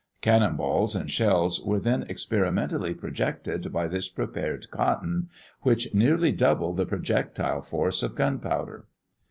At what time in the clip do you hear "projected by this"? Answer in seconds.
2.95-4.09